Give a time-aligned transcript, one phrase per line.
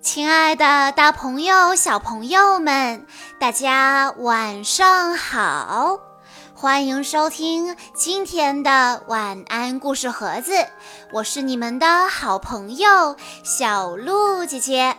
[0.00, 3.04] 亲爱的，大朋友、小朋友们，
[3.40, 5.98] 大家晚上好！
[6.54, 10.52] 欢迎收听今天的晚安故事盒子，
[11.12, 14.96] 我是你们的好朋友小鹿姐姐。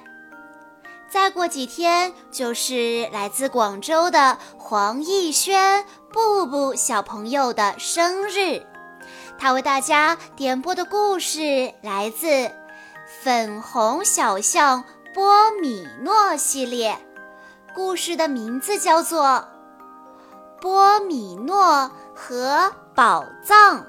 [1.09, 8.61] 再过几天就是来自广州的黄奕轩、布布小朋友的生日，
[9.39, 12.27] 他为大家点播的故事来自
[13.09, 14.83] 《粉红小象
[15.15, 16.95] 波米诺》系列，
[17.73, 19.25] 故事的名字叫做
[20.61, 23.79] 《波米诺和宝藏》。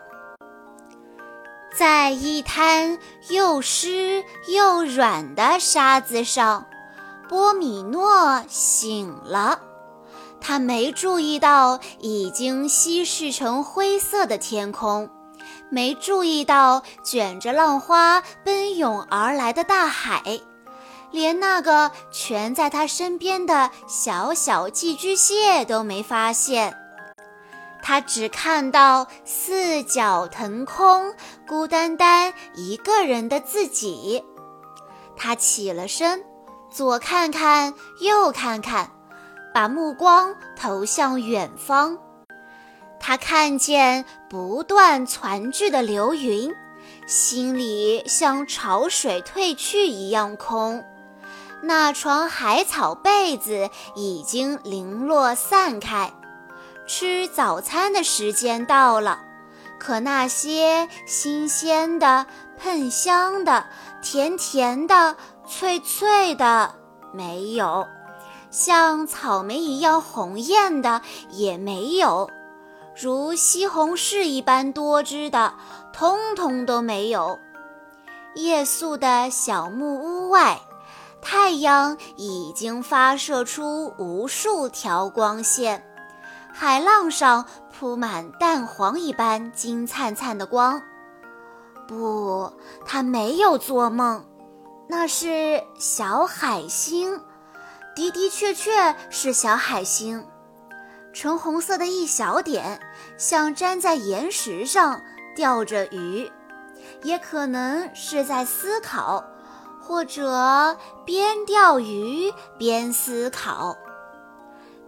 [1.77, 2.99] 在一滩
[3.29, 6.67] 又湿又软的沙子上。
[7.29, 9.61] 波米诺醒了，
[10.41, 15.09] 他没注意到已经稀释成灰色的天空，
[15.71, 20.41] 没注意到卷着浪花奔涌而来的大海，
[21.11, 26.77] 连那个蜷在他身边的小小寄居蟹都没发现。
[27.83, 31.15] 他只看到四脚腾空、
[31.49, 34.23] 孤单单一个人的自己。
[35.17, 36.23] 他起了身。
[36.73, 38.93] 左看看，右看看，
[39.53, 41.99] 把目光投向远方。
[43.01, 46.55] 他看见不断攒聚的流云，
[47.07, 50.85] 心里像潮水退去一样空。
[51.63, 56.13] 那床海草被子已经零落散开。
[56.87, 59.21] 吃早餐的时间到了，
[59.79, 62.27] 可那些新鲜的、
[62.59, 63.67] 喷香的、
[64.03, 65.17] 甜甜的。
[65.47, 66.77] 脆脆的
[67.13, 67.89] 没有，
[68.53, 72.31] 像草莓一样红艳的也没有，
[73.03, 75.55] 如西红柿一般多汁的
[75.91, 77.39] 通通都没有。
[78.35, 80.61] 夜宿的小木屋外，
[81.23, 85.83] 太阳已经发射出无数条光线，
[86.53, 90.83] 海浪上铺满蛋黄一般金灿灿的光。
[91.89, 92.53] 不，
[92.85, 94.23] 他没有做梦。
[94.91, 97.19] 那是小海星，
[97.97, 100.27] 的的确确是小海星，
[101.13, 102.81] 橙红色的一小点，
[103.17, 105.03] 像粘在岩石上
[105.35, 106.31] 钓着鱼，
[107.03, 109.25] 也可能是在思考，
[109.81, 113.77] 或者边钓鱼边思考。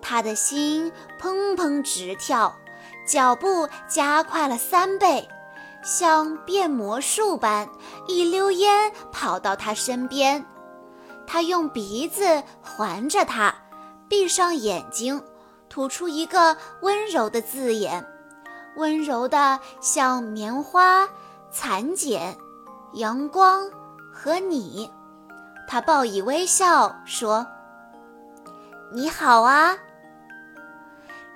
[0.00, 2.54] 他的心砰砰直跳，
[3.06, 5.28] 脚步加快了三倍。
[5.84, 7.68] 像变魔术般，
[8.06, 10.46] 一溜烟跑到他身边。
[11.26, 13.52] 他用鼻子环着他，
[14.08, 15.20] 闭上眼睛，
[15.72, 18.06] 吐出一个温柔的字眼，
[18.76, 21.08] 温柔的像棉花、
[21.50, 22.36] 蚕茧、
[22.92, 23.70] 阳光
[24.12, 24.92] 和你。
[25.66, 27.46] 他报以微笑说
[28.92, 29.78] ：“你好啊。”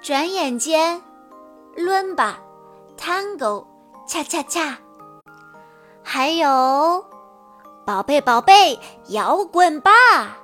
[0.05, 1.01] 转眼间，
[1.75, 2.39] 伦巴
[2.99, 3.65] ，Tango。
[4.07, 4.77] 恰恰恰，
[6.03, 7.05] 还有，
[7.87, 10.37] 宝贝宝贝，摇滚吧！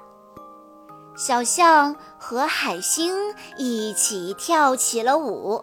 [1.15, 5.63] 小象和海星一起跳起了舞。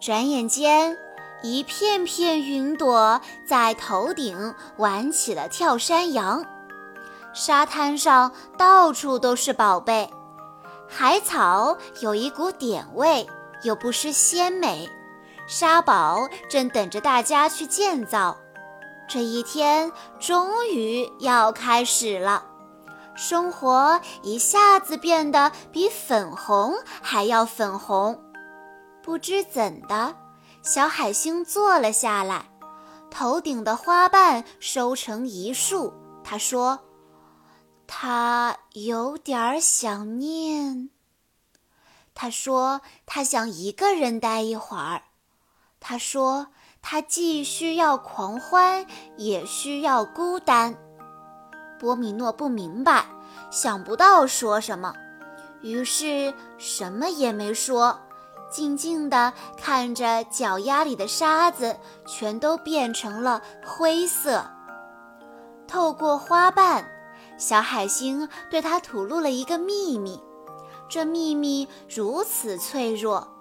[0.00, 0.96] 转眼间，
[1.42, 6.44] 一片片云朵在头顶玩起了跳山羊。
[7.34, 10.10] 沙滩上到处都是宝贝，
[10.88, 13.26] 海草有一股点味，
[13.62, 14.88] 又不失鲜美。
[15.46, 18.36] 沙堡正等着大家去建造，
[19.06, 22.42] 这一天终于要开始了。
[23.16, 28.22] 生活一下子变得比粉红还要粉红。
[29.02, 30.14] 不知怎的，
[30.62, 32.50] 小海星坐了下来，
[33.10, 35.92] 头顶的花瓣收成一束。
[36.22, 36.80] 他说
[37.86, 40.90] ：“他有点想念。”
[42.14, 45.02] 他说：“他想一个人待一会儿。”
[45.78, 46.48] 他说
[46.82, 48.86] ：“他既需要狂欢，
[49.16, 50.76] 也需要孤单。”
[51.78, 53.04] 波米诺不明白，
[53.50, 54.94] 想不到说什么，
[55.60, 57.98] 于是什么也没说，
[58.50, 64.44] 静静地看着脚丫里的沙子全都变成了灰色。
[65.66, 66.86] 透过花瓣，
[67.38, 70.20] 小海星对他吐露了一个秘密，
[70.88, 73.32] 这秘密如此脆弱。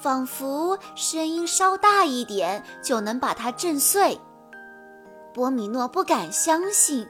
[0.00, 4.20] 仿佛声音稍大一点就能把它震碎。
[5.32, 7.06] 波米诺不敢相信。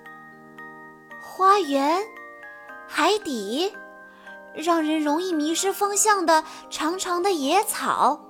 [1.18, 2.02] 花园，
[2.94, 3.72] 海底，
[4.54, 8.20] 让人容易迷失方向的长长的野草，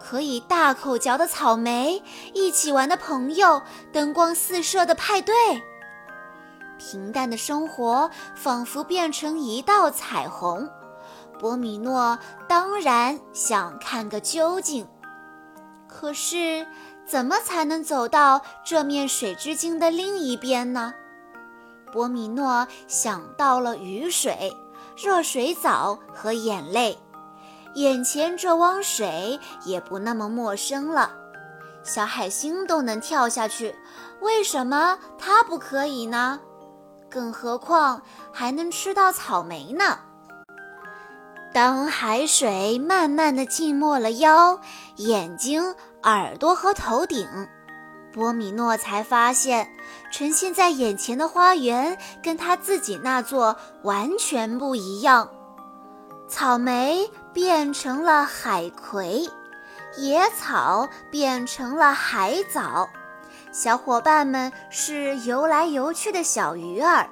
[0.00, 3.60] 可以大口嚼的草莓，一起玩的朋友，
[3.92, 5.34] 灯光四射的派对。
[6.78, 10.66] 平淡的生活仿佛变成一道彩虹。
[11.38, 12.18] 波米诺
[12.48, 14.88] 当然想看个究竟，
[15.86, 16.66] 可是
[17.04, 20.94] 怎么才能走到这面水之镜的另一边呢？
[21.92, 24.56] 波米诺想到了雨水、
[24.96, 26.98] 热水澡和眼泪，
[27.74, 31.12] 眼前这汪水也不那么陌生了。
[31.82, 33.74] 小海星都能跳下去，
[34.20, 36.40] 为什么它不可以呢？
[37.10, 38.02] 更何况
[38.32, 39.98] 还能吃到草莓呢。
[41.54, 44.60] 当海水慢慢的浸没了腰、
[44.96, 47.26] 眼睛、耳朵和头顶，
[48.18, 49.70] 波米诺才发现，
[50.10, 55.30] 呈现在眼前的花园跟他自己那座完全不一样。
[56.28, 59.30] 草莓变成了海葵，
[59.96, 62.88] 野草变成了海藻，
[63.52, 67.08] 小伙伴们是游来游去的小鱼儿。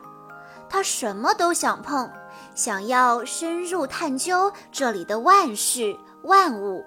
[0.68, 2.10] 他什么都想碰。
[2.54, 6.82] 想要深入探究这里的万事万物，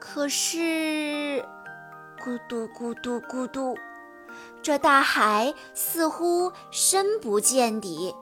[0.00, 1.44] 可是，
[2.22, 3.76] 咕嘟咕嘟咕嘟，
[4.62, 8.14] 这大海似乎深不见底，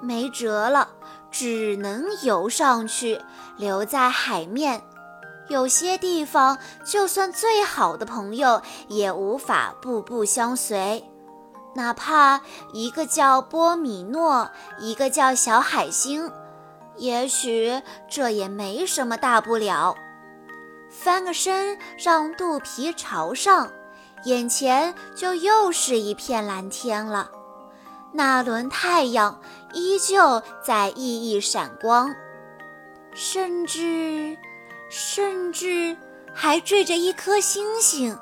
[0.00, 0.88] 没辙了，
[1.30, 3.20] 只能游上去，
[3.56, 4.82] 留在海面。
[5.48, 11.04] 有些地方，就算最好的朋友也无法步步相随。
[11.74, 12.40] 哪怕
[12.72, 16.30] 一个叫波米诺，一个叫小海星，
[16.96, 19.94] 也许这也没什么大不了。
[20.92, 23.72] 翻个身，让肚皮朝上，
[24.24, 27.30] 眼前就又是一片蓝天了。
[28.12, 29.40] 那轮太阳
[29.72, 32.14] 依旧在熠熠闪光，
[33.14, 34.36] 甚至，
[34.90, 35.96] 甚至
[36.32, 38.16] 还缀着一颗星星。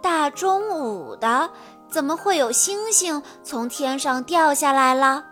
[0.00, 1.50] 大中午的。
[1.92, 5.22] 怎么会有星星从天上掉下来了？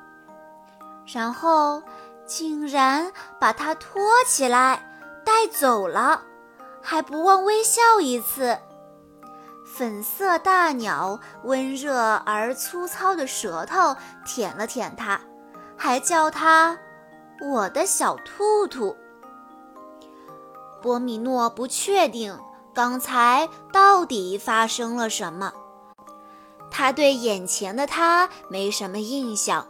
[1.07, 1.83] 然后
[2.27, 3.11] 竟然
[3.41, 4.79] 把它托起来
[5.25, 6.21] 带走了，
[6.83, 8.59] 还不忘微笑一次。
[9.65, 11.97] 粉色大鸟温热
[12.27, 15.21] 而粗糙的舌头舔了舔它，
[15.77, 16.79] 还叫它
[17.41, 18.97] “我的小兔兔”。
[20.83, 22.37] 波米诺不确定
[22.75, 25.53] 刚才到底发生了什么。
[26.71, 29.67] 他对眼前的他没什么印象，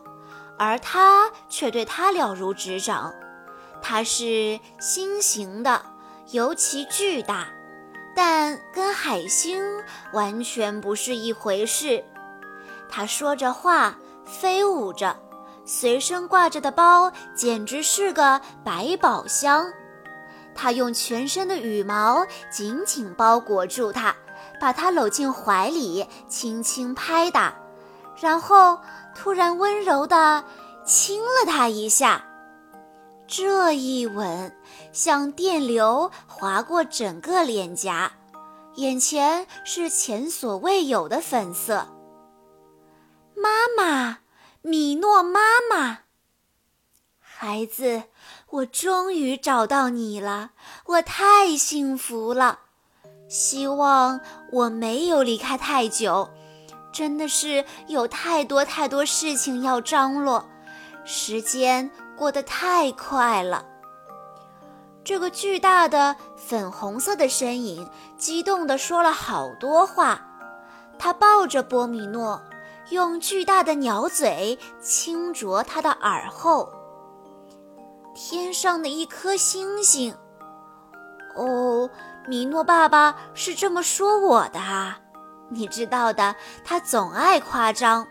[0.59, 3.13] 而他却对他了如指掌。
[3.83, 5.83] 它是心形的，
[6.33, 7.49] 尤其巨大，
[8.15, 9.63] 但跟海星
[10.13, 12.05] 完全不是一回事。
[12.89, 15.17] 它说着话，飞舞着，
[15.65, 19.67] 随身挂着的包简直是个百宝箱。
[20.55, 24.15] 他用全身的羽毛紧紧包裹住它。
[24.59, 27.55] 把它搂进怀里，轻轻拍打，
[28.21, 28.79] 然后
[29.15, 30.45] 突然温柔地
[30.85, 32.23] 亲了他一下。
[33.31, 34.53] 这一吻
[34.93, 38.11] 像电流划过整个脸颊，
[38.75, 41.87] 眼前是前所未有的粉色。
[43.37, 44.19] 妈妈，
[44.63, 45.41] 米诺妈
[45.71, 46.01] 妈，
[47.21, 48.03] 孩子，
[48.49, 50.51] 我终于找到你了，
[50.87, 52.59] 我太幸福了。
[53.29, 56.29] 希望我没有离开太久，
[56.93, 60.45] 真的是有太多太多事情要张罗，
[61.05, 61.89] 时间
[62.21, 63.65] 过得太快了。
[65.03, 70.21] 这个巨大的粉红色的身影激动地说了好多话，
[70.99, 72.39] 他抱着波米诺，
[72.91, 76.71] 用巨大的鸟嘴轻啄他的耳后。
[78.15, 80.15] 天上的一颗星星，
[81.35, 81.89] 哦。
[82.29, 85.01] 米诺爸爸是这么说我的啊，
[85.49, 88.07] 你知道的，他总爱夸张，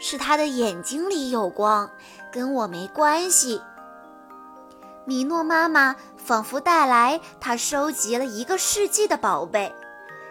[0.00, 1.88] 是他的眼睛里有光，
[2.36, 3.62] 跟我没关系。
[5.06, 9.74] 米诺妈妈仿佛带来她收集了一个世纪的宝贝，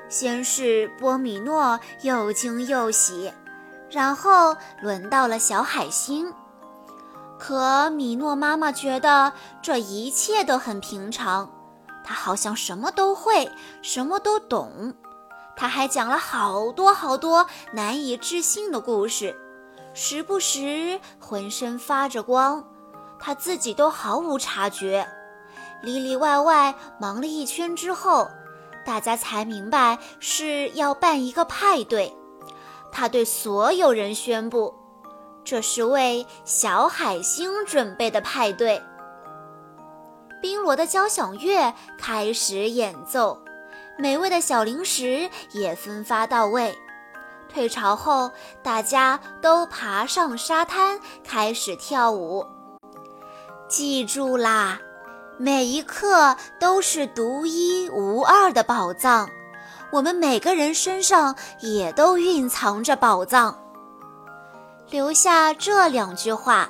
[0.07, 3.33] 先是波米诺又惊又喜，
[3.89, 6.31] 然后轮到了小海星，
[7.39, 9.33] 可米诺妈妈觉得
[9.63, 11.49] 这一切都很平常。
[12.03, 13.49] 她好像什么都会，
[13.81, 14.93] 什么都懂。
[15.55, 19.35] 她还讲了好多好多难以置信的故事，
[19.97, 22.61] 时不时浑身发着光，
[23.17, 25.07] 他自己都毫无察觉。
[25.81, 28.29] 里里外外忙了一圈之后，
[28.85, 32.13] 大家才明白是要办一个派对。
[32.91, 34.75] 他对所有人宣布，
[35.45, 38.81] 这是为小海星准备的派对。
[40.41, 43.41] 冰罗的交响乐开始演奏，
[43.97, 46.77] 美味的小零食也分发到位。
[47.51, 52.45] 退潮后，大家都爬上沙滩开始跳舞。
[53.67, 54.79] 记住啦，
[55.37, 59.29] 每一刻都是独一无二的宝藏。
[59.91, 63.57] 我们每个人身上也都蕴藏着宝藏。
[64.89, 66.69] 留下这两句话，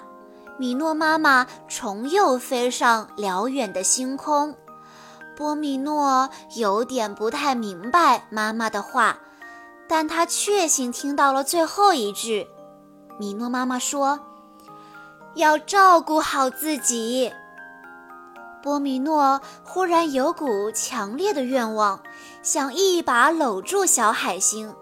[0.58, 4.55] 米诺妈妈重又飞上辽远的星空。
[5.36, 9.17] 波米诺有点不太明白妈妈的话，
[9.88, 12.48] 但他确信听到了最后一句。
[13.20, 14.20] 米诺妈妈说
[15.36, 17.32] ：“要照顾好自己。”
[18.62, 22.01] 波米诺忽然有股强烈的愿望，
[22.42, 24.75] 想一把搂住小海星。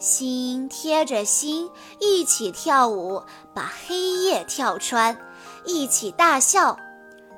[0.00, 3.22] 心贴着心，一起跳舞，
[3.52, 5.16] 把黑夜跳穿，
[5.64, 6.78] 一起大笑，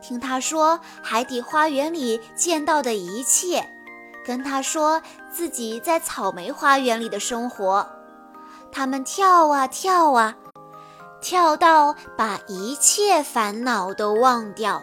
[0.03, 3.67] 听他说海底花园里见到的一切，
[4.25, 5.01] 跟他说
[5.33, 7.87] 自己在草莓花园里的生活。
[8.73, 10.37] 他们跳啊跳啊，
[11.21, 14.83] 跳到把一切烦恼都忘掉。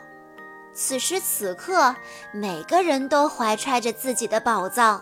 [0.74, 1.96] 此时此刻，
[2.34, 5.02] 每个人都怀揣着自己的宝藏。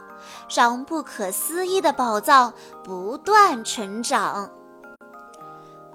[0.50, 2.52] 让不可思议的宝藏
[2.84, 4.50] 不断成长。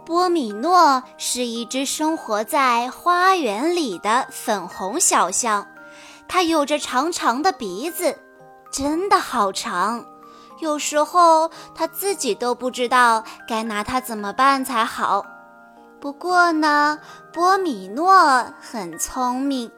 [0.07, 5.67] 波米诺是一只生活在花园里的粉红小象，
[6.29, 8.17] 它有着长长的鼻子，
[8.71, 10.05] 真的好长，
[10.61, 15.25] 有时候他自己都不知道该拿它怎么办才好。
[16.01, 16.99] 不过呢，
[17.33, 19.71] 波米诺很聪明。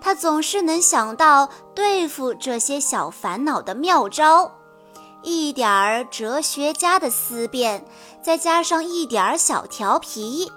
[0.00, 4.50] 他总是能想到对付这些小烦恼的妙招，
[5.22, 7.84] 一点儿哲学家的思辨，
[8.20, 10.50] 再加上一点儿小调皮，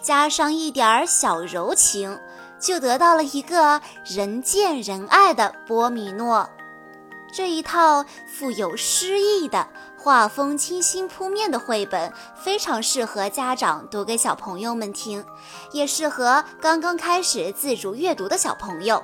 [0.00, 2.16] 加上一点儿小柔情，
[2.60, 6.48] 就得到了一个人见人爱的波米诺。
[7.32, 15.24] 这一套富有诗意的、画风清新扑面的绘本，非常适合家长读给小朋友们听，
[15.72, 19.02] 也适合刚刚开始自主阅读的小朋友。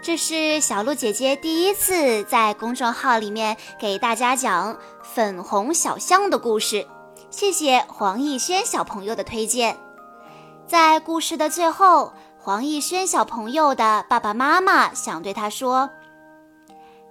[0.00, 6.86] 这是小鹿姐姐第一次在公众号里面给大家讲粉红小象的故事，
[7.30, 9.76] 谢谢黄奕轩小朋友的推荐。
[10.68, 15.90] 在故事的最后，黄奕轩小朋友的爸爸妈妈想对他说：“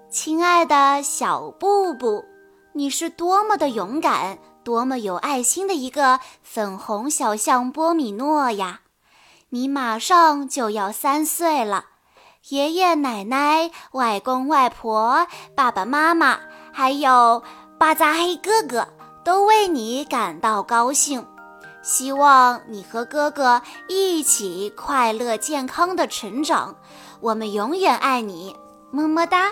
[0.10, 2.25] 亲爱的小布布，
[2.74, 8.82] 你是多么的勇敢，多么有爱心的一个粉红小象波米诺呀！
[9.50, 11.86] 你马上就要三岁了。”
[12.50, 16.39] 爷爷奶奶、外公外婆、爸爸妈妈，
[16.74, 17.44] 还有
[17.78, 18.88] 巴扎黑哥哥，
[19.24, 21.24] 都为你感到高兴。
[21.84, 26.75] 希望你和哥哥一起快乐健康的成长。
[27.20, 28.56] 我们永远爱你，
[28.89, 29.51] 么么哒！